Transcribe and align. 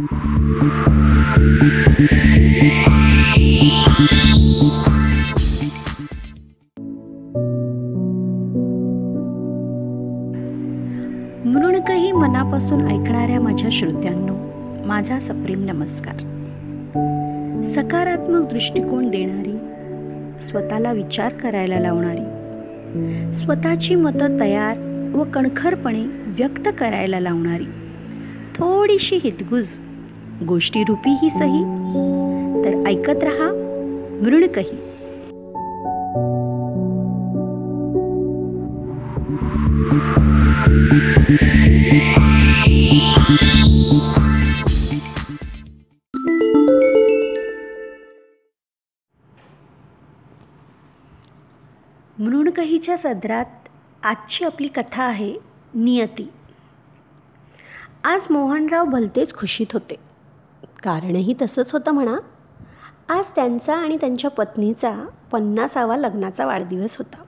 मृणकही 0.00 0.12
मनापासून 12.12 12.86
ऐकणाऱ्या 12.86 13.40
माझ्या 13.40 13.68
श्रोत्यांनो 13.72 14.34
माझा 14.86 15.18
सप्रेम 15.18 15.64
नमस्कार. 15.64 16.14
सकारात्मक 17.72 18.48
दृष्टिकोन 18.52 19.10
देणारी 19.10 19.56
स्वतःला 20.46 20.92
विचार 20.92 21.32
करायला 21.32 21.80
लावणारी 21.80 23.34
स्वतःची 23.34 23.94
मतं 23.94 24.40
तयार 24.40 24.78
व 25.14 25.24
कणखरपणे 25.24 26.04
व्यक्त 26.26 26.68
करायला 26.78 27.20
लावणारी 27.20 27.66
थोडीशी 28.54 29.16
हितगुज 29.16 29.78
गोष्टीरूपी 30.46 31.10
ही 31.10 31.30
सही. 31.30 31.64
तर 32.64 32.86
ऐकत 32.88 33.22
रहा 33.22 33.52
मृणकही 34.22 34.88
मृणकहीच्या 52.18 52.96
सदरात 52.98 53.46
आजची 54.02 54.44
आपली 54.44 54.68
कथा 54.68 55.02
आहे 55.02 55.34
नियती. 55.74 56.30
आज 58.04 58.26
मोहनराव 58.30 58.84
भलतेच 58.84 59.34
खुशीत 59.34 59.66
होते. 59.72 60.07
कारणही 60.82 61.34
तसंच 61.42 61.72
होतं 61.72 61.90
म्हणा. 61.90 62.16
आज 63.08 63.26
त्यांचा 63.28 63.76
आणि 63.76 63.96
त्यांच्या 63.96 64.30
पत्नीचा 64.30 65.06
पन्नासावा 65.32 65.96
लग्नाचा 65.96 66.46
वाढदिवस 66.46 66.96
होता. 66.96 67.22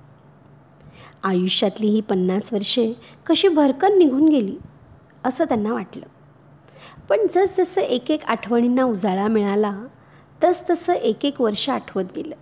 आयुष्यातली 1.22 1.86
ही 1.86 2.00
पन्नास 2.00 2.52
वर्षे 2.52 2.92
कशी 3.26 3.48
भरकन 3.48 3.98
निघून 3.98 4.28
गेली 4.28 4.58
असं 5.24 5.44
त्यांना 5.44 5.72
वाटलं. 5.72 6.06
पण 7.08 7.18
जसजसं 7.34 7.80
एक 7.80 8.10
एक 8.10 8.24
आठवणींना 8.24 8.82
उजाळा 8.82 9.28
मिळाला 9.28 9.78
तसतसं 10.44 10.92
एक 10.92 11.24
एक 11.24 11.40
वर्ष 11.40 11.68
आठवत 11.68 12.04
गेलं. 12.16 12.34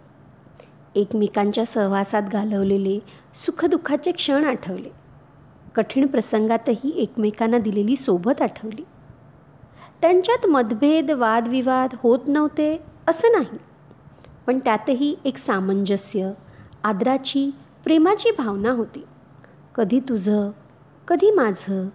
एकमेकांच्या 0.94 1.66
सहवासात 1.66 2.22
घालवलेले 2.22 2.98
सुखदुःखाचे 3.34 4.12
क्षण 4.12 4.44
आठवले. 4.44 4.88
कठीण 5.74 6.06
प्रसंगातही 6.06 6.92
एकमेकांना 6.96 7.58
दिलेली 7.58 7.96
सोबत 7.96 8.42
आठवली. 8.42 8.84
त्यांच्यात 10.00 10.46
मतभेद 10.46 11.10
वादविवाद 11.10 11.94
होत 12.02 12.18
नव्हते 12.26 12.82
असं 13.08 13.28
नाही. 13.32 13.58
पण 14.46 14.58
त्यातही 14.58 15.16
एक 15.24 15.38
सामंजस्य 15.38 16.32
आदराची 16.84 17.50
प्रेमाची 17.84 18.30
भावना 18.38 18.70
होती. 18.70 19.04
कधी 19.74 20.00
तुझं 20.00 20.50
कधी 21.08 21.30
माझं 21.30 21.88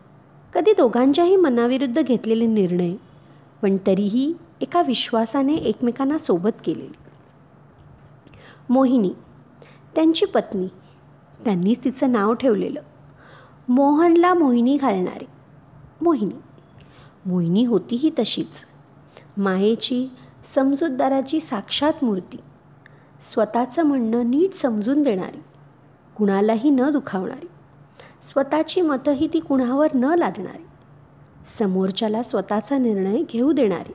कधी 0.53 0.73
दोघांच्याही 0.77 1.35
मनाविरुद्ध 1.35 2.01
घेतलेले 2.01 2.45
निर्णय 2.45 2.93
पण 3.61 3.77
तरीही 3.87 4.33
एका 4.61 4.81
विश्वासाने 4.81 5.53
एकमेकांना 5.53 6.17
सोबत 6.17 6.61
केलेली 6.65 6.93
मोहिनी 8.69 9.11
त्यांची 9.95 10.25
पत्नी 10.25 10.67
त्यांनीच 11.45 11.83
तिचं 11.83 12.11
नाव 12.11 12.33
ठेवलेलं. 12.33 12.81
मोहनला 13.67 14.33
मोहिनी 14.33 14.77
घालणारी. 14.77 15.25
मोहिनी 16.01 16.41
मोहिनी 17.25 17.65
होती 17.65 17.95
ही 17.95 18.09
तशीच. 18.19 18.65
मायेची 19.37 20.07
समजूतदाराची 20.55 21.39
साक्षात 21.39 22.03
मूर्ती. 22.03 22.37
स्वतःचं 23.33 23.83
म्हणणं 23.83 24.29
नीट 24.29 24.53
समजून 24.53 25.01
देणारी. 25.01 25.39
कुणालाही 26.17 26.69
न 26.69 26.89
दुखावणारी. 26.89 27.47
स्वतःची 28.23 28.81
मतंही 28.81 29.29
ती 29.33 29.39
कुणावर 29.39 29.87
न 29.95 30.03
लादणारी. 30.03 30.65
समोरच्याला 31.59 32.23
स्वतःचा 32.23 32.77
निर्णय 32.77 33.17
घेऊ 33.33 33.51
देणारी. 33.51 33.93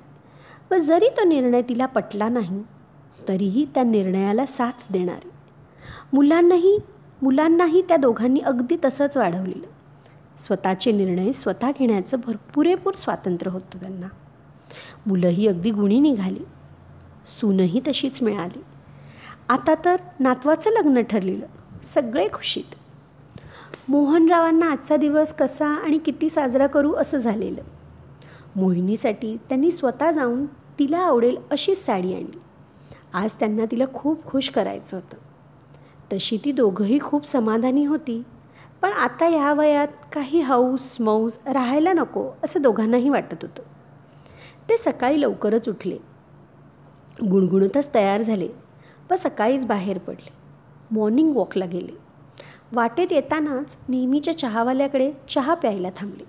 व 0.70 0.74
जरी 0.78 1.08
तो 1.08 1.24
निर्णय 1.24 1.62
तिला 1.62 1.86
पटला 1.86 2.28
नाही 2.28 2.62
तरीही 3.28 3.66
त्या 3.74 3.82
निर्णयाला 3.82 4.46
साथ 4.46 4.92
देणारी. 4.92 5.30
मुलांनाही 6.12 6.78
मुलांनाही 7.22 7.82
त्या 7.82 7.96
दोघांनी 7.96 8.40
अगदी 8.40 8.76
तसंच 8.84 9.16
वाढवलेलं. 9.16 9.77
स्वतःचे 10.38 10.92
निर्णय 10.92 11.32
स्वतः 11.32 11.70
घेण्याचं 11.78 12.16
भर 12.26 12.36
पुरेपूर 12.54 12.94
स्वातंत्र्य 12.94 13.50
होतं 13.50 13.78
त्यांना. 13.78 14.06
मुलंही 15.06 15.46
अगदी 15.46 15.70
गुणी 15.70 16.00
निघाली. 16.00 16.44
सूनही 17.40 17.80
तशीच 17.88 18.22
मिळाली. 18.22 18.60
आता 19.48 19.74
तर 19.84 19.96
नातवाचं 20.20 20.70
लग्न 20.70 21.00
ठरलेलं. 21.00 21.46
सगळे 21.84 22.28
खुशीत. 22.32 22.74
मोहनरावांना 23.88 24.70
आजचा 24.70 24.96
दिवस 24.96 25.34
कसा 25.34 25.68
आणि 25.68 25.98
किती 25.98 26.30
साजरा 26.30 26.66
करू 26.66 26.92
असं 26.92 27.18
झालेलं. 27.18 27.62
मोहिनीसाठी 28.56 29.36
त्यांनी 29.36 29.70
स्वतः 29.70 30.10
जाऊन 30.10 30.46
तिला 30.46 30.98
आवडेल 30.98 31.36
अशीच 31.50 31.86
साडी 31.86 32.14
आणली. 32.14 32.38
आज 33.12 33.32
त्यांना 33.32 33.64
तिला 33.70 33.84
खूप 33.94 34.24
खुश 34.24 34.50
करायचं 34.50 34.96
होतं. 34.96 35.16
तशी 36.12 36.38
ती 36.44 36.52
दोघंही 36.52 37.00
खूप 37.00 37.26
समाधानी 37.26 37.84
होती. 37.84 38.22
पण 38.82 38.92
आता 38.92 39.26
ह्या 39.26 39.52
वयात 39.52 39.88
काही 40.12 40.42
हौस 40.42 41.00
मौज 41.00 41.38
राहायला 41.46 41.92
नको 41.92 42.30
असं 42.44 42.62
दोघांनाही 42.62 43.08
वाटत 43.08 43.36
होतं. 43.42 43.62
ते 44.68 44.78
सकाळी 44.78 45.20
लवकरच 45.20 45.68
उठले. 45.68 45.98
गुणगुणतच 47.30 47.94
तयार 47.94 48.22
झाले 48.22 48.48
व 49.10 49.16
सकाळीच 49.16 49.66
बाहेर 49.66 49.98
पडले. 49.98 50.32
मॉर्निंग 50.90 51.36
वॉकला 51.36 51.64
गेले. 51.64 51.96
वाटेत 52.72 53.06
येतानाच 53.10 53.76
नेहमीच्या 53.88 54.38
चहावाल्याकडे 54.38 55.12
चहा 55.28 55.54
प्यायला 55.54 55.88
थांबले. 55.96 56.24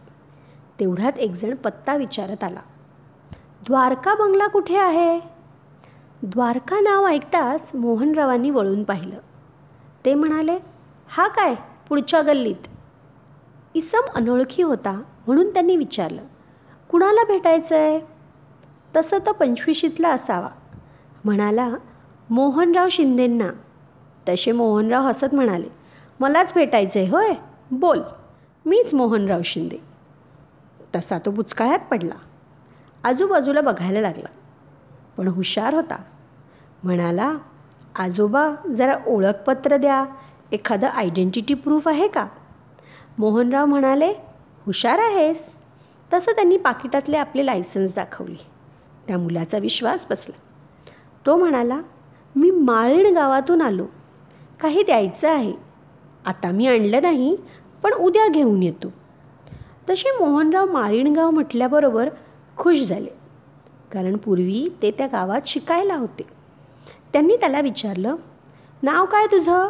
तेवढ्यात 0.80 1.18
एकजण 1.18 1.56
पत्ता 1.56 1.96
विचारत 1.96 2.44
आला 2.44 2.60
द्वारका 3.68 4.16
बंगला 4.16 4.48
कुठे 4.48 4.78
आहे? 4.78 5.20
द्वारका 6.24 6.80
नाव 6.80 7.08
ऐकताच 7.08 7.72
मोहनरावांनी 7.76 8.50
वळून 8.50 8.84
पाहिलं. 8.84 9.18
ते 10.06 10.16
म्हणाले 10.16 10.58
हा 11.08 11.28
काय? 11.28 11.56
पुढच्या 11.90 12.22
गल्लीत. 12.22 12.68
इसम 13.74 14.02
अनोळखी 14.16 14.62
होता 14.64 14.92
म्हणून 15.28 15.54
त्यांनी 15.54 15.76
विचारलं 15.76 16.22
कुणाला 16.90 17.24
भेटायचं 17.24 17.78
आहे 17.78 18.00
तसं 18.96 19.18
तर 19.26 19.32
पंचवीशीतला 19.32 20.10
असावा. 20.10 20.50
म्हणाला 21.26 21.70
मोहनराव 22.30 22.88
शिंदेंना. 22.92 23.50
तसे 24.30 24.52
मोहनराव 24.52 25.08
हसत 25.08 25.34
म्हणाले 25.34 25.68
मलाच 26.20 26.52
भेटायचं 26.56 27.00
आहे 27.00 27.10
होय? 27.10 27.34
बोल 27.72 28.02
मीच 28.66 28.94
मोहनराव 28.94 29.42
शिंदे. 29.46 29.78
तसा 30.96 31.18
तो 31.20 31.32
बुचकाळ्यात 31.32 31.80
पडला. 31.92 32.16
आजूबाजूला 33.04 33.62
बघायला 33.62 34.02
लागला. 34.02 34.30
पण 35.18 35.28
हुशार 35.28 35.74
होता. 35.74 36.02
म्हणाला 36.84 37.34
आजोबा 37.96 38.50
जरा 38.76 38.96
ओळखपत्र 39.08 39.78
द्या. 39.78 40.06
एखादं 40.52 40.88
आयडेंटिटी 40.88 41.54
प्रूफ 41.54 41.88
आहे 41.88 42.08
का? 42.08 42.28
मोहनराव 43.18 43.66
म्हणाले 43.66 44.14
हुशार 44.66 45.00
आहेस. 45.00 45.56
तसं 46.14 46.32
त्यांनी 46.32 46.58
पाकिटातले 46.58 47.18
आपले 47.18 47.46
लायसन्स 47.46 47.96
दाखवले. 47.96 48.46
त्या 49.08 49.18
मुलाचा 49.18 49.58
विश्वास 49.58 50.08
बसला. 50.10 50.40
तो 51.26 51.38
म्हणाला 51.38 51.82
मी 52.36 52.52
माळीण 52.52 53.14
गावातून 53.14 53.62
आलो. 53.62 53.86
काही 54.60 54.84
द्यायचं 54.84 55.30
आहे. 55.30 55.54
आता 56.26 56.52
मी 56.52 56.68
आणलं 56.68 57.02
नाही 57.02 57.38
पण 57.84 57.94
उद्या 57.94 58.28
घेऊन 58.28 58.64
येतो. 58.64 58.88
तसे 59.90 60.12
मोहनराव 60.12 60.72
माळीणगाव 60.72 61.30
म्हटल्याबरोबर 61.30 62.10
खुश 62.58 62.80
झाले. 62.80 63.10
कारण 63.92 64.18
पूर्वी 64.18 64.70
ते 64.82 64.92
त्या 64.92 65.08
गावात 65.08 65.42
शिकायला 65.46 65.96
होते. 65.96 66.24
त्यांनी 67.14 67.36
त्याला 67.36 67.62
विचारलं 67.62 68.16
नाव 68.84 69.06
काय 69.06 69.26
तुझं? 69.26 69.70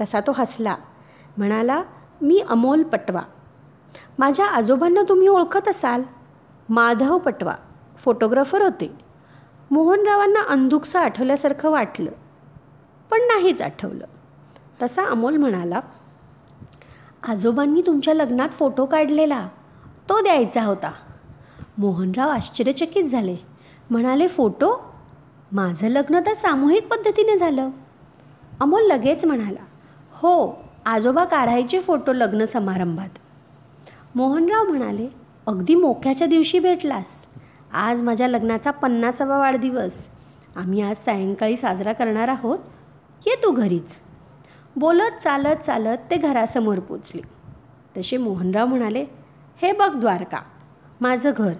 तसा 0.00 0.20
तो 0.20 0.32
हसला. 0.32 0.76
म्हणाला 1.36 1.82
मी 2.22 2.42
अमोल 2.48 2.82
पटवा. 2.82 3.22
माझ्या 4.18 4.46
आजोबांना 4.46 5.02
तुम्ही 5.08 5.28
ओळखत 5.28 5.68
असाल? 5.68 6.02
माधव 6.68 7.18
पटवा 7.18 7.54
फोटोग्राफर 7.96 8.62
होते. 8.62 8.96
मोहनरावांना 9.70 10.40
अंधुकसं 10.48 10.98
आठवल्यासारखं 10.98 11.70
वाटलं 11.70 12.10
पण 13.10 13.20
नाहीच 13.20 13.62
आठवलं. 13.62 14.06
तसा 14.82 15.06
अमोल 15.06 15.36
म्हणाला 15.36 15.80
आजोबांनी 17.28 17.82
तुमच्या 17.86 18.14
लग्नात 18.14 18.48
फोटो 18.48 18.86
काढलेला. 18.86 19.48
तो 20.08 20.22
द्यायचा 20.22 20.64
होता. 20.64 20.92
मोहनराव 21.78 22.28
आश्चर्यचकित 22.28 23.04
झाले. 23.04 23.36
म्हणाले 23.90 24.28
फोटो? 24.28 24.94
माझं 25.52 25.88
लग्न 25.88 26.20
तर 26.26 26.32
सामूहिक 26.32 26.88
पद्धतीने 26.88 27.36
झालं. 27.36 27.70
अमोल 28.60 28.82
लगेच 28.82 29.24
म्हणाला 29.24 29.64
हो 30.24 30.64
आजोबा 30.86 31.24
काढायचे 31.24 31.80
फोटो 31.80 32.12
लग्न 32.12 32.44
समारंभात. 32.44 33.08
मोहनराव 34.14 34.64
म्हणाले 34.64 35.08
अगदी 35.46 35.74
मोक्याच्या 35.74 36.26
दिवशी 36.26 36.58
भेटलास. 36.58 37.26
आज 37.72 38.02
माझ्या 38.02 38.28
लग्नाचा 38.28 38.70
पन्नासावा 38.70 39.38
वाढदिवस. 39.38 40.08
आम्ही 40.56 40.82
आज 40.82 40.96
सायंकाळी 40.96 41.56
साजरा 41.56 41.92
करणार 41.92 42.28
आहोत. 42.28 42.58
ये 43.26 43.34
तू 43.42 43.50
घरीच. 43.50 44.00
बोलत 44.76 45.22
चालत 45.22 45.56
चालत 45.56 46.10
ते 46.10 46.16
घरासमोर 46.16 46.78
पोचले. 46.78 47.22
तसे 47.96 48.16
मोहनराव 48.16 48.66
म्हणाले 48.66 49.04
हे 49.62 49.72
बघ 49.72 49.94
द्वारका 49.96 50.40
माझं 51.00 51.30
घर. 51.36 51.52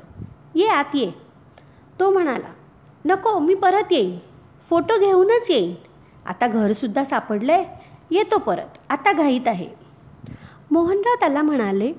ये 0.54 0.68
आत 0.68 0.94
ये. 0.94 1.10
तो 2.00 2.10
म्हणाला 2.10 2.52
नको 3.04 3.38
मी 3.38 3.54
परत 3.54 3.92
येईन. 3.92 4.18
फोटो 4.70 4.98
घेऊनच 4.98 5.50
येईन. 5.50 5.74
आता 6.26 6.46
घरसुद्धा 6.46 7.04
सापडलं 7.04 7.52
आहे 7.52 7.83
येतो 8.10 8.38
परत. 8.38 8.78
आता 8.88 9.12
घाईत 9.12 9.48
आहे. 9.48 9.68
मोहनराव 10.70 11.14
त्याला 11.20 11.42
म्हणाले 11.42 11.92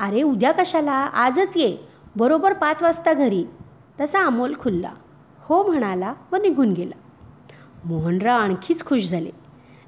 अरे 0.00 0.22
उद्या 0.22 0.52
कशाला? 0.52 0.92
आजच 0.92 1.56
ये. 1.56 1.76
बरोबर 2.16 2.52
पाच 2.52 2.82
वाजता 2.82 3.12
घरी. 3.12 3.44
तसा 4.00 4.24
अमोल 4.24 4.54
खुलला. 4.58 4.92
हो 5.38 5.62
म्हणाला 5.62 6.14
व 6.32 6.36
निघून 6.36 6.72
गेला. 6.72 6.98
मोहनराव 7.84 8.40
आणखीच 8.40 8.84
खुश 8.84 9.04
झाले. 9.10 9.30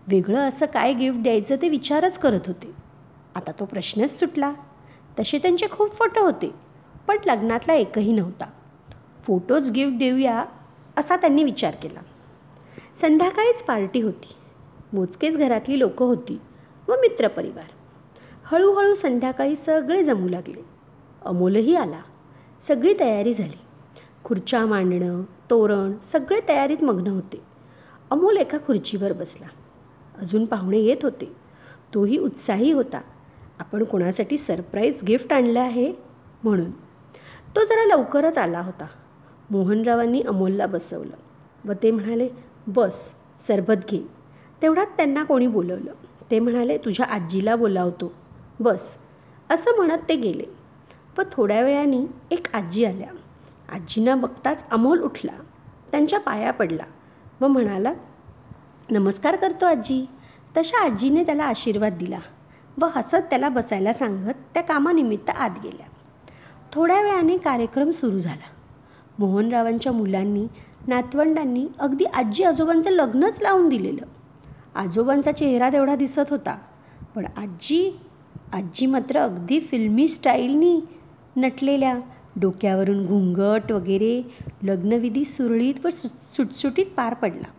वेगळं 0.06 0.48
असं 0.48 0.66
काय 0.66 0.92
गिफ्ट 0.92 1.22
द्यायचं 1.22 1.56
ते 1.62 1.68
विचारच 1.68 2.18
करत 2.18 2.40
होते. 2.46 2.72
आता 3.34 3.52
तो 3.52 3.64
प्रश्नच 3.64 4.18
सुटला. 4.18 4.52
तसे 5.18 5.38
त्यांचे 5.38 5.66
खूप 5.70 5.94
फोटो 5.94 6.24
होते 6.24 6.54
पण 7.06 7.16
लग्नातला 7.26 7.72
एकही 7.74 8.12
नव्हता. 8.12 8.44
फोटोज 9.22 9.70
गिफ्ट 9.70 9.98
देऊया 9.98 10.44
असा 10.96 11.16
त्यांनी 11.16 11.44
विचार 11.44 11.74
केला. 11.74 12.00
संध्याकाळीच 13.00 13.62
पार्टी 13.62 14.00
होती. 14.00 14.34
मोजकेच 14.92 15.38
घरातली 15.38 15.78
लोकं 15.78 16.04
होती 16.04 16.40
व 16.88 16.92
मित्रपरिवार. 16.92 17.64
हळूहळू 18.44 18.94
संध्याकाळी 18.94 19.56
सगळे 19.56 20.02
जमू 20.02 20.28
लागले. 20.28 20.64
अमोलही 21.24 21.76
आला. 21.76 22.00
सगळी 22.68 22.94
तयारी 23.00 23.34
झाली. 23.34 23.58
खुर्च्या 24.24 24.66
मांडणं 24.66 25.22
तोरण 25.50 25.92
सगळे 26.12 26.40
तयारीत 26.48 26.84
मग्न 26.84 27.06
होते. 27.06 27.40
अमोल 28.10 28.36
एका 28.36 28.58
खुर्चीवर 28.66 29.12
बसला. 29.12 29.46
अजून 30.18 30.46
पाहुणे 30.46 30.78
येत 30.78 30.96
होते. 31.02 31.32
तोही 31.94 32.18
उत्साही 32.18 32.72
होता. 32.72 33.00
आपण 33.58 33.84
कोणासाठी 33.84 34.38
सरप्राईज 34.38 35.04
गिफ्ट 35.04 35.32
आणलं 35.32 35.60
आहे? 35.60 35.92
म्हणून. 36.44 36.70
तो 37.56 37.64
जरा 37.64 37.96
लवकरच 37.96 38.38
आला 38.38 38.60
होता. 38.60 38.86
मोहनरावांनी 39.50 40.20
अमोलला 40.20 40.66
बसवलं 40.66 41.16
व 41.64 41.72
ते 41.82 41.90
म्हणाले 41.90 42.28
बस 42.66 43.14
सरबत 43.40 43.90
घे. 43.90 44.21
तेवढ्यात 44.62 44.86
त्यांना 44.86 45.24
कोणी 45.24 45.46
बोलवलं. 45.46 45.92
ते 46.30 46.40
म्हणाले 46.40 46.78
तुझ्या 46.78 47.06
आजीला 47.06 47.56
बोलावतो. 47.56 48.12
बस. 48.60 48.96
असं 49.50 49.70
म्हणत 49.76 49.98
ते 50.08 50.16
गेले. 50.16 50.44
व 51.18 51.22
थोड्या 51.32 51.62
वेळाने 51.62 52.06
एक 52.30 52.46
आजी 52.54 52.84
आल्या. 52.84 53.08
आजींना 53.68 54.14
बघताच 54.14 54.64
अमोल 54.70 55.00
उठला. 55.00 55.32
त्यांच्या 55.90 56.20
पाया 56.20 56.50
पडला 56.50 56.82
व 57.40 57.46
म्हणाला 57.46 57.92
नमस्कार 58.90 59.36
करतो 59.36 59.66
आजी. 59.66 60.06
तशा 60.56 60.84
आजीने 60.84 61.24
त्याला 61.24 61.44
आशीर्वाद 61.44 61.92
दिला 61.92 62.18
व 62.80 62.84
हसत 62.84 63.14
त्याला 63.14 63.48
बसायला 63.48 63.92
सांगत 63.92 64.34
त्या 64.54 64.62
कामानिमित्त 64.62 65.30
आत 65.30 65.50
गेल्या. 65.62 65.86
थोड्या 66.72 67.02
वेळाने 67.02 67.36
कार्यक्रम 67.36 67.90
सुरू 67.90 68.18
झाला. 68.18 68.50
मोहनरावांच्या 69.18 69.92
मुलांनी 69.92 70.46
नातवंडांनी 70.86 71.68
अगदी 71.78 72.04
आजी 72.04 72.44
आजोबांचं 72.44 72.90
लग्नच 72.90 73.42
लावून 73.42 73.68
दिलेलं. 73.68 74.06
आजोबांचा 74.74 75.32
चेहरा 75.32 75.68
तेवढा 75.72 75.94
दिसत 75.94 76.30
होता. 76.30 76.58
पण 77.14 77.26
आजी 77.36 77.98
आजी 78.52 78.86
मात्र 78.86 79.18
अगदी 79.18 79.60
फिल्मी 79.60 80.08
स्टाईलनी 80.08 80.80
नटलेल्या 81.36 81.98
डोक्यावरून 82.36 83.06
घुंगट 83.06 83.72
वगैरे 83.72 84.22
लग्नविधी 84.62 85.24
सुरळीत 85.24 85.74
व 85.84 85.88
सु 85.88 86.08
सुटसुटीत 86.08 86.86
पार 86.96 87.14
पडला. 87.14 87.50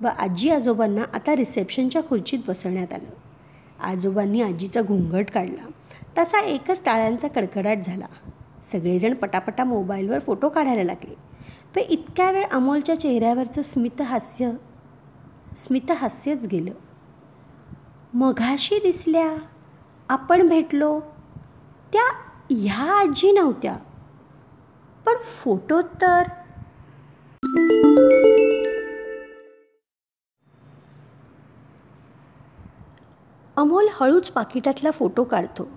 व 0.00 0.06
आजी 0.18 0.50
आजोबांना 0.50 1.02
आता 1.14 1.36
रिसेप्शनच्या 1.36 2.02
खुर्चीत 2.02 2.38
बसवण्यात 2.48 2.92
आलं. 2.92 3.10
आजोबांनी 3.82 4.42
आजीचा 4.42 4.82
घुंगट 4.82 5.30
काढला. 5.30 5.68
तसा 6.18 6.40
एकच 6.40 6.84
टाळ्यांचा 6.84 7.28
कडकडाट 7.28 7.78
झाला. 7.84 8.06
सगळेजण 8.72 9.14
पटापटा 9.14 9.64
मोबाईलवर 9.64 10.18
फोटो 10.18 10.48
काढायला 10.48 10.82
लागले. 10.82 11.14
पण 11.74 11.80
इतक्या 11.80 12.30
वेळ 12.30 12.44
अमोलच्या 12.52 13.00
चेहऱ्यावरचं 13.00 13.62
स्मितहास्य 13.62 14.50
स्मितहास्यच 15.58 16.46
गेलं. 16.46 16.72
मघाशी 18.14 18.74
दिसल्या 18.74 19.36
आपण 20.08 20.48
भेटलो 20.48 21.00
त्या 21.92 22.12
ह्या 22.50 23.00
आजी 23.00 23.32
नव्हत्या. 23.32 23.76
पण 25.06 25.12
फोटोत 25.22 25.84
तर 26.00 26.22
अमोल 33.56 33.88
हळूच 33.92 34.30
पाकिटातला 34.30 34.90
फोटो 34.90 35.24
काढतो 35.24 35.68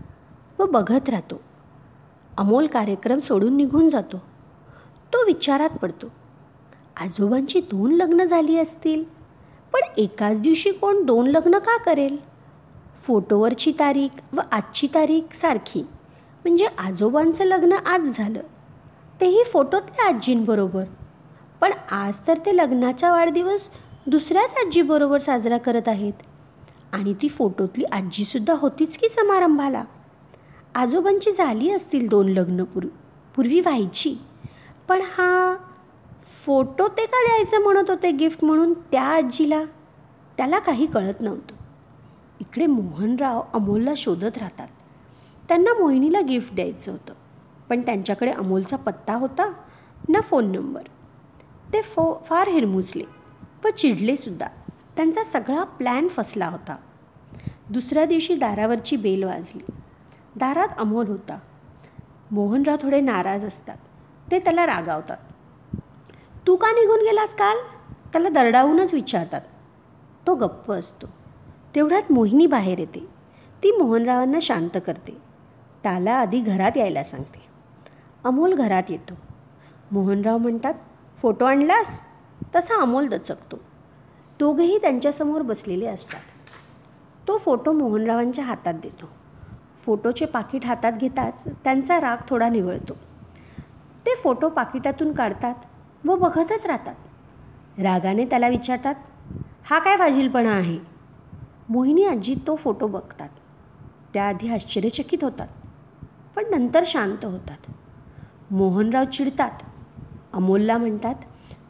व 0.59 0.65
बघत 0.65 1.09
राहतो. 1.09 1.41
अमोल 2.37 2.67
कार्यक्रम 2.67 3.19
सोडून 3.19 3.57
निघून 3.57 3.89
जातो. 3.89 4.17
तो 5.13 5.25
विचारात 5.25 5.69
पडतो 5.69 6.07
आजोबांची 6.97 7.59
दोन 7.61 7.91
लग्न 7.91 8.23
झाली 8.23 8.57
असतील? 8.59 9.22
पण 9.73 9.81
एकाच 9.97 10.41
दिवशी 10.41 10.71
कोण 10.71 11.03
दोन 11.03 11.27
लग्न 11.27 11.57
का 11.57 11.77
करेल? 11.77 12.17
फोटोवरची 13.03 13.71
तारीख 13.79 14.09
व 14.33 14.41
आजची 14.51 14.87
तारीख 14.87 15.35
सारखी. 15.35 15.81
म्हणजे 16.43 16.65
आजोबांचं 16.65 17.43
लग्न 17.43 17.73
आज 17.73 18.01
झालं. 18.17 18.41
तेही 19.21 19.43
फोटोतल्या 19.43 20.07
आजींबरोबर. 20.07 20.83
पण 21.61 21.73
आज 21.91 22.13
तर 22.27 22.37
ते 22.37 22.57
लग्नाचा 22.57 23.11
वाढदिवस 23.11 23.69
दुसऱ्याच 24.07 24.53
आजीबरोबर 24.65 25.19
साजरा 25.19 25.57
करत 25.57 25.87
आहेत. 25.87 26.13
आणि 26.93 27.13
ती 27.13 27.27
फोटोतली 27.27 27.83
आजीसुद्धा 27.83 28.53
होतीच 28.57 28.97
की 28.97 29.09
समारंभाला? 29.09 29.83
आजोबांची 30.75 31.31
झाली 31.31 31.71
असतील 31.71 32.07
दोन 32.07 32.27
लग्न 32.27 32.63
पूर्वी 32.63 32.91
पूर्वी 33.35 33.59
व्हायची. 33.59 34.15
पण 34.87 35.01
हा 35.01 35.55
फोटो 36.45 36.87
ते 36.87 37.05
का 37.05 37.27
द्यायचं 37.27 37.61
म्हणत 37.61 37.89
होते 37.89 38.11
गिफ्ट 38.11 38.43
म्हणून? 38.43 38.73
त्या 38.73 39.03
आजीला. 39.03 39.63
त्याला 40.37 40.59
काही 40.59 40.85
कळत 40.85 41.21
नव्हतं. 41.21 41.55
इकडे 42.39 42.65
मोहनराव 42.65 43.43
अमोलला 43.53 43.93
शोधत 43.97 44.37
राहतात. 44.37 44.67
त्यांना 45.47 45.73
मोहिनीला 45.73 46.21
गिफ्ट 46.21 46.55
द्यायचं 46.55 46.91
होतं. 46.91 47.13
पण 47.69 47.81
त्यांच्याकडे 47.81 48.31
अमोलचा 48.31 48.77
पत्ता 48.77 49.15
होता 49.15 49.51
ना 50.09 50.21
फोन 50.21 50.51
नंबर. 50.51 50.81
ते 51.73 51.81
फो 51.81 52.21
फार 52.25 52.47
हिरमुसले 52.47 53.03
व 53.65 53.69
चिडलेसुद्धा 53.69 54.47
त्यांचा 54.95 55.23
सगळा 55.23 55.63
प्लॅन 55.63 56.07
फसला 56.07 56.47
होता. 56.47 56.75
दुसऱ्या 57.69 58.05
दिवशी 58.05 58.35
दारावरची 58.35 58.95
बेल 58.95 59.23
वाजली. 59.23 59.71
दारात 60.35 60.67
अमोल 60.77 61.07
होता. 61.07 61.39
मोहनराव 62.31 62.77
थोडे 62.81 63.01
नाराज 63.01 63.45
असतात. 63.45 63.77
ते 64.31 64.39
त्याला 64.39 64.65
रागावतात. 64.65 65.17
तू 66.47 66.55
का 66.55 66.71
निघून 66.71 66.99
गेलास 66.99 67.35
काल? 67.35 67.57
त्याला 68.11 68.29
दरडावूनच 68.29 68.93
विचारतात. 68.93 69.41
तो 70.27 70.35
गप्प 70.35 70.71
असतो. 70.71 71.07
तेवढ्यात 71.75 72.11
मोहिनी 72.11 72.47
बाहेर 72.47 72.79
येते. 72.79 72.99
ती 73.63 73.71
मोहनरावांना 73.71 74.39
शांत 74.41 74.77
करते. 74.87 75.17
त्याला 75.83 76.13
आधी 76.13 76.41
घरात 76.41 76.77
यायला 76.77 77.03
सांगते. 77.03 77.41
अमोल 78.23 78.53
घरात 78.53 78.83
येतो. 78.89 79.13
मोहनराव 79.91 80.37
म्हणतात 80.37 80.73
फोटो 81.17 81.45
आणलास? 81.45 82.03
तसा 82.55 82.81
अमोल 82.81 83.07
दचकतो. 83.07 83.57
दोघेही 84.39 84.77
त्यांच्यासमोर 84.77 85.41
बसलेले 85.41 85.85
असतात. 85.85 86.19
तो 87.27 87.37
फोटो 87.37 87.71
मोहनरावांच्या 87.71 88.45
हातात 88.45 88.73
देतो. 88.73 89.09
फोटोचे 89.77 90.25
पाकिट 90.25 90.65
हातात 90.65 90.91
घेताच 90.91 91.43
त्यांचा 91.63 92.01
राग 92.01 92.17
थोडा 92.29 92.49
निवळतो. 92.49 92.93
ते 94.05 94.15
फोटो 94.15 94.49
पाकिटातून 94.49 95.13
काढतात. 95.13 95.55
व 96.05 96.15
बघतच 96.15 96.65
राहतात. 96.65 96.95
रागाने 97.79 98.25
त्याला 98.25 98.47
विचारतात 98.47 98.95
हा 99.69 99.79
काय 99.79 99.97
फाजीलपणा 99.97 100.51
आहे? 100.51 100.77
मोहिनी 101.69 102.03
आजी 102.05 102.35
तो 102.47 102.55
फोटो 102.55 102.87
बघतात. 102.87 103.29
त्याआधी 104.13 104.53
आश्चर्यचकित 104.53 105.23
होतात 105.23 105.47
पण 106.35 106.43
नंतर 106.51 106.83
शांत 106.85 107.25
होतात. 107.25 107.71
मोहनराव 108.51 109.03
चिडतात. 109.03 109.63
अमोलला 110.33 110.77
म्हणतात 110.77 111.15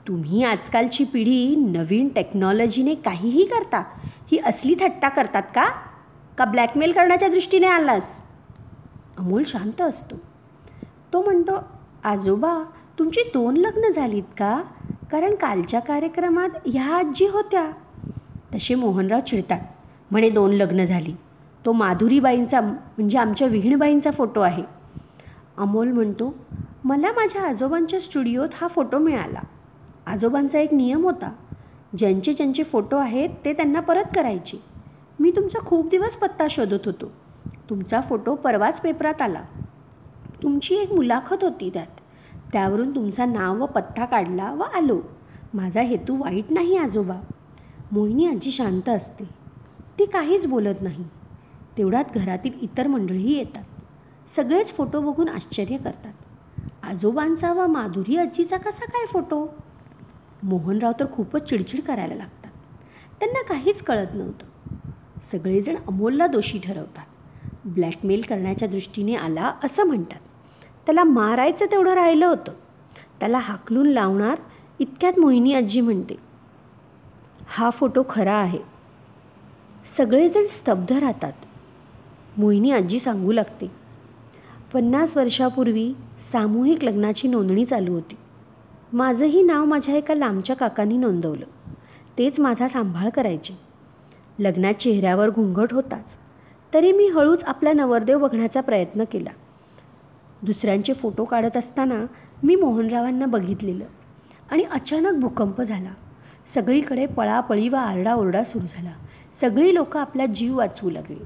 तुम्ही 0.07 0.43
आजकालची 0.43 1.03
पिढी 1.03 1.55
नवीन 1.55 2.07
टेक्नॉलॉजीने 2.07 2.95
काहीही 2.95 3.45
करता 3.45 3.83
ही 4.31 4.39
असली 4.45 4.75
थट्टा 4.79 5.09
करतात 5.09 5.43
का? 5.55 5.63
का 6.37 6.45
ब्लॅकमेल 6.45 6.91
करण्याच्या 6.91 7.29
दृष्टीने 7.29 7.67
आलास? 7.67 8.21
अमोल 9.17 9.43
शांत 9.47 9.81
असतो. 9.81 10.15
तो 11.13 11.21
म्हणतो 11.21 11.59
आजोबा 12.03 12.63
तुमची 12.99 13.21
दोन 13.33 13.57
लग्न 13.57 13.91
झालीत 13.91 14.23
का? 14.23 14.61
कारण 15.11 15.35
कालच्या 15.35 15.79
कार्यक्रमात 15.79 16.49
ह्या 16.65 16.95
आजी 16.95 17.27
होत्या. 17.27 17.71
तसे 18.55 18.75
मोहनराव 18.75 19.19
चिडतात. 19.19 19.59
म्हणे 20.11 20.29
दोन 20.29 20.51
लग्न 20.51 20.83
झाली. 20.83 21.15
तो 21.65 21.71
माधुरीबाईंचा 21.71 22.61
म्हणजे 22.61 23.17
आमच्या 23.17 23.47
विहीणबाईंचा 23.47 24.11
फोटो 24.11 24.39
आहे. 24.39 24.63
अमोल 25.57 25.87
म्हणतो 25.87 26.35
मला 26.83 27.11
माझ्या 27.11 27.41
आजोबांच्या 27.41 27.99
स्टुडिओत 27.99 28.47
हा 28.53 28.67
फोटो 28.67 28.97
मिळाला. 28.97 29.39
आजोबांचा 30.07 30.59
एक 30.59 30.73
नियम 30.73 31.03
होता. 31.03 31.31
ज्यांचे 31.97 32.33
ज्यांचे 32.33 32.63
फोटो 32.63 32.97
आहेत 32.97 33.29
ते 33.45 33.53
त्यांना 33.53 33.79
परत 33.79 34.05
करायचे. 34.15 34.63
मी 35.19 35.31
तुमचा 35.31 35.59
खूप 35.59 35.89
दिवस 35.89 36.15
पत्ता 36.15 36.47
शोधत 36.49 36.85
होतो. 36.85 37.11
तुमचा 37.69 38.01
फोटो 38.01 38.35
परवाच 38.35 38.81
पेपरात 38.81 39.21
आला. 39.21 39.43
तुमची 40.43 40.75
एक 40.75 40.93
मुलाखत 40.93 41.37
होती 41.41 41.69
त्यात. 41.69 41.99
त्यावरून 42.53 42.95
तुमचा 42.95 43.25
नाव 43.25 43.61
व 43.61 43.65
पत्ता 43.65 44.05
काढला 44.05 44.51
व 44.51 44.61
आलो. 44.61 45.01
माझा 45.53 45.81
हेतू 45.81 46.17
वाईट 46.17 46.45
नाही 46.49 46.77
आजोबा. 46.77 47.21
मोहिनी 47.91 48.25
आजी 48.25 48.51
शांत 48.51 48.89
असते. 48.89 49.23
ती 49.99 50.05
काहीच 50.05 50.47
बोलत 50.47 50.81
नाही. 50.81 51.03
तेवढ्यात 51.77 52.05
घरातील 52.15 52.51
इतर 52.61 52.87
मंडळीही 52.87 53.37
येतात. 53.37 53.63
सगळेच 54.35 54.73
फोटो 54.73 55.01
बघून 55.01 55.29
आश्चर्य 55.29 55.77
करतात. 55.77 56.13
आजोबांचा 56.83 57.53
व 57.53 57.67
माधुरी 57.67 58.17
आजीचा 58.17 58.57
कसा 58.57 58.85
काय 58.85 59.05
फोटो? 59.05 59.47
मोहनराव 60.43 60.91
तर 60.99 61.05
खूपच 61.11 61.49
चिडचिड 61.49 61.81
करायला 61.81 62.15
लागतात. 62.15 62.51
त्यांना 63.19 63.43
काहीच 63.43 63.81
कळत 63.81 64.07
नव्हतं. 64.13 64.45
सगळेजण 65.31 65.75
अमोलला 65.87 66.27
दोषी 66.27 66.59
ठरवतात. 66.59 67.05
ब्लॅकमेल 67.65 68.21
करण्याच्या 68.29 68.67
दृष्टीने 68.67 69.15
आला 69.15 69.53
असं 69.63 69.83
म्हणतात. 69.83 70.19
त्याला 70.85 71.03
मारायचं 71.03 71.65
तेवढं 71.65 71.93
राहिलं 71.93 72.25
होतं. 72.25 72.51
त्याला 73.19 73.37
हाकलून 73.37 73.87
लावणार 73.87 74.37
इतक्यात 74.79 75.19
मोहिनी 75.19 75.53
आजी 75.53 75.81
म्हणते 75.81 76.15
हा 77.47 77.69
फोटो 77.69 78.03
खरा 78.09 78.33
आहे. 78.33 78.59
सगळेजण 79.97 80.43
स्तब्ध 80.45 80.91
राहतात. 80.91 81.33
मोहिनी 82.37 82.71
आजी 82.71 82.99
सांगू 82.99 83.31
लागते 83.31 83.71
पन्नास 84.73 85.17
वर्षापूर्वी 85.17 85.93
सामूहिक 86.31 86.83
लग्नाची 86.83 87.27
नोंदणी 87.27 87.65
चालू 87.65 87.93
होती. 87.93 88.15
माझंही 88.93 89.41
नाव 89.41 89.65
माझ्या 89.65 89.95
एका 89.95 90.13
लांबच्या 90.13 90.55
काकांनी 90.55 90.97
नोंदवलं. 90.97 91.45
तेच 92.17 92.39
माझा 92.39 92.67
सांभाळ 92.67 93.09
करायचे. 93.09 93.59
लग्नात 94.39 94.73
चेहऱ्यावर 94.73 95.29
घुंगट 95.29 95.73
होताच. 95.73 96.17
तरी 96.73 96.91
मी 96.91 97.07
हळूच 97.07 97.43
आपला 97.43 97.73
नवरदेव 97.73 98.19
बघण्याचा 98.19 98.61
प्रयत्न 98.61 99.03
केला. 99.03 99.29
दुसऱ्यांचे 100.43 100.93
फोटो 100.93 101.23
काढत 101.23 101.57
असताना 101.57 102.05
मी 102.43 102.55
मोहनरावांना 102.55 103.25
बघितलेलं 103.25 103.85
आणि 104.51 104.63
अचानक 104.63 105.19
भूकंप 105.19 105.61
झाला. 105.61 105.89
सगळीकडे 106.47 107.05
पळापळी 107.05 107.69
व 107.69 107.75
आरडाओरडा 107.75 108.43
सुरू 108.43 108.65
झाला. 108.65 108.91
सगळी 109.33 109.73
लोकं 109.73 109.99
आपला 109.99 110.25
जीव 110.25 110.57
वाचवू 110.57 110.89
लागली. 110.89 111.19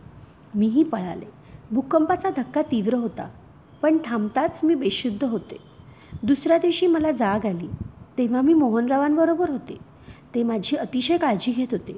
मीही 0.56 0.84
पळाले. 0.84 1.26
भूकंपाचा 1.72 2.30
धक्का 2.38 2.62
तीव्र 2.62 2.94
होता 2.94 3.30
पण 3.82 3.98
थांबताच 4.06 4.60
मी 4.64 4.76
बेशुद्ध 4.76 5.24
होते. 5.24 5.58
दुसऱ्या 6.24 6.58
दिवशी 6.58 6.88
मला 6.88 7.12
जाग 7.12 7.46
आली. 7.46 7.70
तेव्हा 8.18 8.42
मी 8.42 8.54
मोहनरावांबरोबर 8.54 9.50
होते. 9.50 9.78
ते 10.36 10.44
माझी 10.44 10.76
अतिशय 10.76 11.18
काळजी 11.18 11.52
घेत 11.52 11.68
होते. 11.72 11.98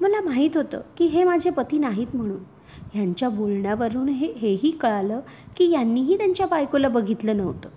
मला 0.00 0.20
माहीत 0.20 0.50
होतं 0.54 0.80
की 0.96 1.04
हे 1.04 1.24
माझे 1.24 1.50
पती 1.50 1.78
नाहीत 1.78 2.06
म्हणून. 2.14 2.55
ह्यांच्या 2.94 3.28
बोलण्यावरून 3.28 4.08
हे 4.08 4.32
हेही 4.32 4.70
कळालं 4.70 5.20
की 5.56 5.70
यांनीही 5.70 6.16
त्यांच्या 6.16 6.46
बायकोला 6.46 6.88
बघितलं 6.88 7.36
नव्हतं. 7.36 7.68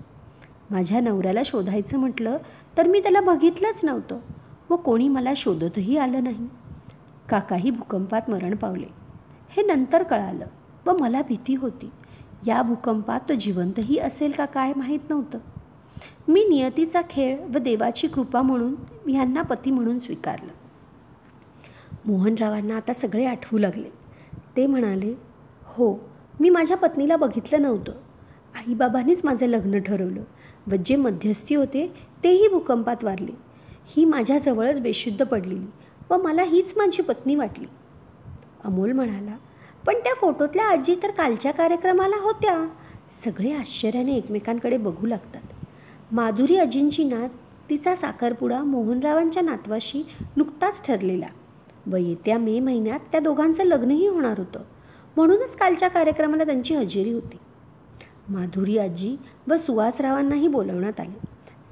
माझ्या 0.71 0.99
नवऱ्याला 0.99 1.41
शोधायचं 1.45 1.97
म्हटलं 1.97 2.37
तर 2.77 2.87
मी 2.87 2.99
त्याला 2.99 3.21
बघितलंच 3.21 3.79
नव्हतं 3.83 4.19
व 4.69 4.75
कोणी 4.75 5.07
मला 5.07 5.33
शोधतही 5.35 5.97
आलं 5.97 6.23
नाही. 6.23 6.47
काकाही 7.29 7.71
भूकंपात 7.71 8.29
मरण 8.29 8.55
पावले. 8.55 8.85
हे 9.49 9.63
नंतर 9.63 10.03
कळालं 10.03 10.45
व 10.85 10.97
मला 10.97 11.21
भीती 11.21 11.55
होती. 11.55 11.89
या 12.47 12.61
भूकंपात 12.61 13.19
तो 13.29 13.33
जिवंतही 13.33 13.97
असेल 13.97 14.31
का 14.31 14.45
काय 14.45 14.73
माहीत 14.75 14.99
नव्हतं. 15.09 15.37
मी 16.27 16.43
नियतीचा 16.43 17.01
खेळ 17.09 17.39
व 17.55 17.57
देवाची 17.57 18.07
कृपा 18.07 18.41
म्हणून 18.41 18.75
यांना 19.09 19.41
पती 19.41 19.71
म्हणून 19.71 19.99
स्वीकारलं. 19.99 20.51
मोहनरावांना 22.05 22.75
आता 22.75 22.93
सगळे 22.93 23.25
आठवू 23.25 23.59
लागले. 23.59 23.89
ते 24.57 24.65
म्हणाले 24.67 25.13
हो 25.65 25.93
मी 26.39 26.49
माझ्या 26.49 26.77
पत्नीला 26.77 27.15
बघितलं 27.15 27.61
नव्हतं. 27.61 27.91
आईबाबांनीच 28.55 29.21
माझं 29.23 29.47
लग्न 29.47 29.79
ठरवलं 29.79 30.21
व 30.67 30.75
जे 30.85 30.95
मध्यस्थी 30.95 31.55
होते 31.55 31.85
तेही 32.23 32.47
भूकंपात 32.47 33.03
वारले. 33.03 33.31
ही 33.87 34.05
माझ्याजवळच 34.05 34.81
बेशुद्ध 34.81 35.25
पडलेली 35.25 35.65
व 36.09 36.17
मला 36.21 36.43
हीच 36.43 36.73
माझी 36.77 37.03
पत्नी 37.03 37.35
वाटली. 37.35 37.65
अमोल 38.63 38.91
म्हणाला 38.91 39.37
पण 39.85 39.95
त्या 39.95 40.13
फोटोतल्या 40.13 40.65
आजी 40.65 40.95
तर 41.03 41.11
कालच्या 41.11 41.51
कार्यक्रमाला 41.51 42.15
होत्या. 42.21 42.55
सगळे 43.23 43.51
आश्चर्याने 43.53 44.15
एकमेकांकडे 44.15 44.77
बघू 44.77 45.05
लागतात. 45.05 45.41
माधुरी 46.11 46.57
आजींची 46.57 47.03
नात 47.03 47.29
तिचा 47.69 47.95
साखरपुडा 47.95 48.63
मोहनरावांच्या 48.63 49.43
नातवाशी 49.43 50.03
नुकताच 50.37 50.87
ठरलेला. 50.87 51.27
व 51.87 51.95
येत्या 51.95 52.37
मे 52.37 52.59
महिन्यात 52.59 52.99
त्या 53.11 53.19
दोघांचं 53.19 53.63
लग्नही 53.63 54.07
होणार 54.07 54.39
होतं. 54.39 54.63
म्हणूनच 55.15 55.55
कालच्या 55.55 55.87
कार्यक्रमाला 55.87 56.43
त्यांची 56.43 56.75
हजेरी 56.75 57.13
होती. 57.13 57.37
माधुरी 58.29 58.77
आजी 58.77 59.17
व 59.47 59.57
सुहासरावांनाही 59.57 60.47
बोलवण्यात 60.47 60.99
आले. 60.99 61.19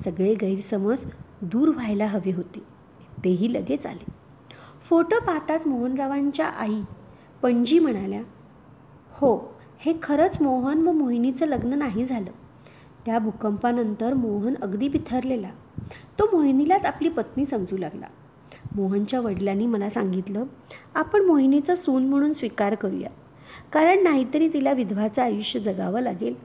सगळे 0.03 0.33
गैरसमज 0.33 1.05
दूर 1.41 1.69
व्हायला 1.69 2.05
हवे 2.05 2.31
होते. 2.31 2.63
तेही 3.23 3.53
लगेच 3.53 3.85
आले. 3.85 4.05
फोटो 4.81 5.19
पाहताच 5.19 5.67
मोहनरावांच्या 5.67 6.45
आई 6.45 6.81
पणजी 7.41 7.79
म्हणाल्या 7.79 8.21
हो 9.11 9.55
हे 9.79 9.93
खरंच 10.03 10.41
मोहन 10.41 10.87
व 10.87 10.91
मोहिनीचं 10.91 11.45
लग्न 11.45 11.73
नाही 11.73 12.05
झालं. 12.05 12.31
त्या 13.05 13.19
भूकंपानंतर 13.19 14.13
मोहन 14.13 14.53
अगदी 14.61 14.89
बिथरलेला 14.89 15.49
तो 16.19 16.25
मोहिनीलाच 16.33 16.85
आपली 16.85 17.09
पत्नी 17.09 17.45
समजू 17.45 17.77
लागला. 17.77 18.05
मोहनच्या 18.75 19.19
वडिलांनी 19.19 19.65
मला 19.65 19.89
सांगितलं 19.89 20.43
आपण 20.95 21.21
मोहिनीचं 21.21 21.75
सून 21.75 22.05
म्हणून 22.05 22.33
स्वीकार 22.33 22.75
करूया. 22.75 23.09
कारण 23.73 24.03
नाहीतरी 24.03 24.47
तिला 24.47 24.71
विधवाचं 24.71 25.21
आयुष्य 25.21 25.59
जगावं 25.59 25.99
लागेल 25.99 26.35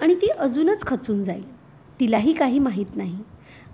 आणि 0.00 0.14
ती 0.14 0.28
अजूनच 0.28 0.86
खचून 0.86 1.22
जाईल. 1.22 1.60
तिलाही 2.00 2.32
काही 2.32 2.58
माहीत 2.58 2.96
नाही. 2.96 3.18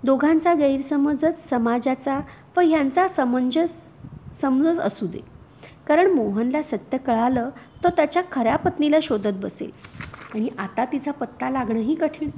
दोघांचा 0.03 0.53
गैरसमजच 0.53 1.49
समाजाचा 1.49 2.19
व 2.57 2.59
ह्यांचा 2.59 3.07
समंजस 3.07 3.73
समजच 4.41 4.79
असू 4.79 5.07
दे. 5.07 5.19
कारण 5.87 6.11
मोहनला 6.11 6.61
सत्य 6.61 6.97
कळालं 6.97 7.49
तर 7.83 7.89
त्याच्या 7.89 8.23
खऱ्या 8.31 8.55
पत्नीला 8.55 8.97
शोधत 9.01 9.33
बसेल. 9.33 9.71
आणि 10.33 10.49
आता 10.57 10.85
तिचा 10.85 11.11
पत्ता 11.11 11.49
लागणंही 11.49 11.95
कठीण. 11.95 12.29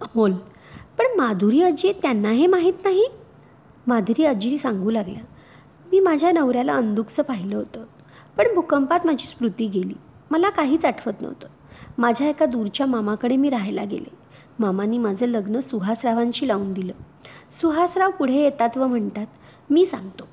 अमोल 0.00 0.32
पण 0.98 1.04
माधुरी 1.16 1.62
आजी 1.62 1.92
त्यांना 1.92 2.30
हे 2.30 2.46
माहीत 2.46 2.84
नाही? 2.84 3.06
माधुरी 3.86 4.24
आजी 4.24 4.58
सांगू 4.58 4.90
लागल्या 4.90 5.22
मी 5.92 6.00
माझ्या 6.00 6.32
नवऱ्याला 6.32 6.74
अंदुकचं 6.74 7.22
पाहिलं 7.22 7.56
होतं 7.56 7.84
पण 8.36 8.46
भूकंपात 8.54 9.00
माझी 9.04 9.26
स्मृती 9.26 9.66
गेली. 9.66 9.94
मला 10.30 10.50
काहीच 10.50 10.84
आठवत 10.84 11.12
नव्हतं. 11.20 11.48
माझ्या 11.98 12.28
एका 12.28 12.46
दूरच्या 12.46 12.86
मामाकडे 12.86 13.36
मी 13.36 13.50
राहायला 13.50 13.84
गेले. 13.84 14.10
मामानी 14.58 14.98
माझं 14.98 15.26
लग्न 15.26 15.60
सुहासरावांशी 15.60 16.48
लावून 16.48 16.72
दिलं. 16.72 16.92
सुहासराव 17.60 18.10
पुढे 18.10 18.42
येतात 18.42 18.78
व 18.78 18.86
म्हणतात 18.86 19.26
मी 19.70 19.86
सांगतो. 19.86 20.24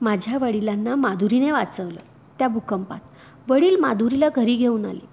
माझ्या 0.00 0.38
वडिलांना 0.38 0.94
माधुरीने 0.94 1.50
वाचवलं 1.50 2.00
त्या 2.38 2.48
भूकंपात. 2.48 3.00
वडील 3.48 3.76
माधुरीला 3.76 4.28
घरी 4.36 4.56
घेऊन 4.56 4.86
आले. 4.86 5.06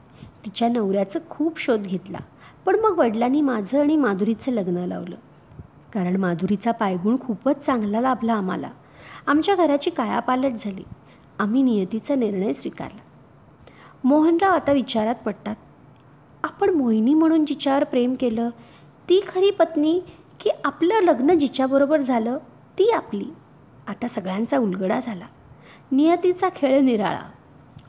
तिच्या 0.46 0.68
नवऱ्याचं 0.68 1.20
खूप 1.30 1.60
शोध 1.60 1.82
घेतला. 1.82 2.20
पण 2.66 2.80
मग 2.80 3.00
वडिलांनी 3.00 3.42
माझं 3.42 3.82
आणि 3.82 3.96
माधुरीचं 3.96 4.52
लग्न 4.52 4.78
लावलं. 4.78 5.16
कारण 5.94 6.16
माधुरीचा 6.16 6.72
पायगुण 6.72 7.18
खूपच 7.22 7.60
चांगला 7.60 8.02
लाभला 8.02 8.34
आम्हाला. 8.34 8.70
आमच्या 9.28 9.56
घराची 9.56 9.90
कायापालट 9.90 10.52
झाली. 10.60 10.84
आम्ही 11.40 11.62
नियतीचा 11.62 12.16
निर्णय 12.16 12.54
स्वीकारला. 12.54 13.00
मोहनराव 14.04 14.54
आता 14.54 14.72
विचारात 14.72 15.16
पडतात 15.16 15.56
आपण 16.44 16.70
मोहिनी 16.70 17.14
म्हणून 17.14 17.46
जिच्यावर 17.46 17.84
प्रेम 17.84 18.16
केलं 18.20 18.50
ती 19.10 19.22
खरी 19.28 19.52
पत्नी 19.52 20.02
की 20.40 20.50
आपलं 20.66 20.94
लग्न 20.96 21.38
जिच्याबरोबर 21.38 22.00
झालं 22.00 22.38
ती 22.78 22.90
आपली? 22.90 23.26
आता 23.88 24.08
सगळ्यांचा 24.08 24.58
उलगडा 24.58 25.00
झाला. 25.00 25.26
नियतीचा 25.92 26.50
खेळ 26.56 26.80
निराळा. 26.80 27.32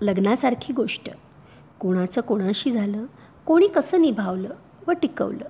लग्नासारखी 0.00 0.72
गोष्ट. 0.72 1.10
कोणाचं 1.80 2.20
कोणाशी 2.20 2.70
झालं 2.70 3.04
कोणी 3.46 3.66
कसं 3.66 4.00
निभावलं 4.00 4.50
व 4.86 4.92
टिकवलं. 4.92 5.44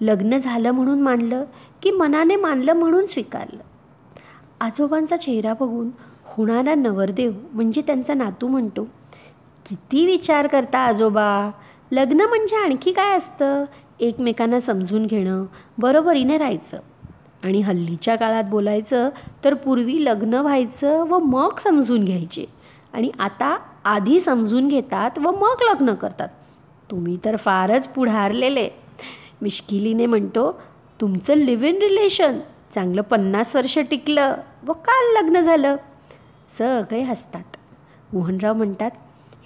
लग्न 0.00 0.38
झालं 0.38 0.70
म्हणून 0.70 1.00
मानलं 1.00 1.44
की 1.82 1.90
मनाने 1.90 2.36
मानलं 2.36 2.72
म्हणून 2.72 3.06
स्वीकारलं. 3.06 3.62
आजोबांचा 4.60 5.16
चेहरा 5.16 5.54
बघून 5.54 5.90
होणारा 6.24 6.74
नवरदेव 6.74 7.32
म्हणजे 7.52 7.80
त्यांचा 7.80 8.14
नातू 8.14 8.48
म्हणतो 8.48 8.84
किती 9.66 10.06
विचार 10.06 10.46
करता 10.46 10.78
आजोबा 10.78 11.50
लग्न 11.92 12.20
म्हणजे 12.20 12.56
आणखी 12.56 12.92
काय 12.92 13.16
असतं? 13.16 13.64
एकमेकांना 14.00 14.60
समजून 14.60 15.06
घेणं 15.06 15.44
बरोबरीने 15.78 16.38
राहायचं. 16.38 16.78
आणि 17.44 17.60
हल्लीच्या 17.60 18.16
काळात 18.16 18.44
बोलायचं 18.44 19.08
तर 19.44 19.54
पूर्वी 19.54 20.04
लग्न 20.04 20.34
व्हायचं 20.34 21.04
व 21.04 21.18
मग 21.18 21.58
समजून 21.58 22.04
घ्यायचे. 22.04 22.46
आणि 22.92 23.10
आता 23.18 23.58
आधी 23.84 24.20
समजून 24.20 24.68
घेतात 24.68 25.18
व 25.18 25.30
मग 25.30 25.62
लग्न 25.62 25.94
करतात. 25.94 26.28
तुम्ही 26.90 27.18
तर 27.24 27.36
फारच 27.36 27.88
पुढारलेले 27.88 28.68
मिश्किलीने 29.42 30.06
म्हणतो 30.06 30.60
तुमचं 31.00 31.34
लिव्ह 31.34 31.66
इन 31.66 31.76
रिलेशन 31.76 32.38
चांगलं 32.74 33.02
पन्नास 33.02 33.56
वर्ष 33.56 33.78
टिकलं 33.78 34.34
व 34.66 34.72
काल 34.72 35.24
लग्न 35.24 35.40
झालं. 35.40 35.76
सगळे 36.58 37.02
हसतात. 37.02 37.56
मोहनराव 38.12 38.54
म्हणतात 38.54 38.90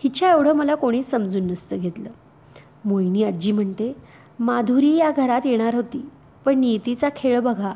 हिच्या 0.05 0.31
एवढं 0.31 0.53
मला 0.53 0.75
कोणीच 0.75 1.11
समजून 1.11 1.47
नसतं 1.47 1.79
घेतलं. 1.79 2.09
मोहिनी 2.85 3.25
आजी 3.25 3.53
म्हणते 3.53 3.97
माधुरी 4.39 4.97
या 4.97 5.11
घरात 5.11 5.41
येणार 5.45 5.75
होती 5.75 6.09
पण 6.45 6.59
नियतीचा 6.59 7.09
खेळ 7.17 7.41
बघा. 7.41 7.73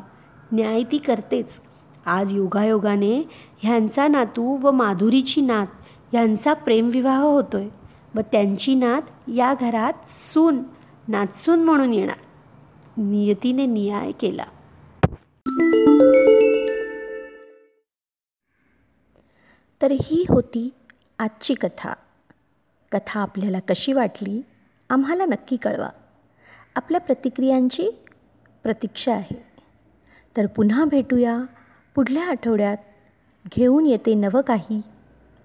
न्याय 0.53 0.83
ती 0.83 0.99
करतेच. 0.99 1.61
आज 2.07 2.33
योगायोगाने 2.33 3.29
ह्यांचा 3.59 4.09
नातू 4.09 4.59
व 4.63 4.71
माधुरीची 4.71 5.41
नात 5.41 5.67
ह्यांचा 6.13 6.53
प्रेमविवाह 6.53 7.23
होतोय 7.23 7.69
व 8.15 8.21
त्यांची 8.33 8.75
नात 8.75 9.03
या 9.35 9.55
घरात 9.61 9.93
सून 10.35 10.63
नाचून 11.09 11.65
म्हणून 11.65 11.93
येणार. 11.93 12.17
नियतीने 12.97 13.67
न्याय 13.67 14.13
केला. 14.13 14.45
तर 19.83 19.91
ही 19.91 20.25
होती 20.29 20.75
आजची 21.19 21.55
कथा. 21.55 21.93
कथा 22.93 23.21
आपल्याला 23.21 23.59
कशी 23.59 23.93
वाटली 23.93 24.43
आम्हाला 24.91 25.25
नक्की 25.25 25.57
कळवा. 25.57 25.89
आपल्या 26.77 27.01
प्रतिक्रियांची 27.01 27.91
प्रतीक्षा 28.63 29.13
आहे. 29.13 29.47
तर 30.37 30.47
पुन्हा 30.47 30.85
भेटूया 30.85 31.39
पुढल्या 31.95 32.31
आठवड्यात. 32.31 32.77
घेऊन 33.57 33.87
येते 33.87 34.15
नवं 34.15 34.41
काही. 34.41 34.83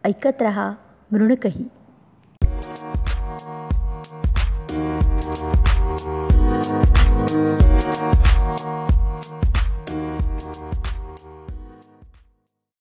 ऐकत 0.03 0.41
रहा 0.41 0.73
मृणकही. 1.11 1.82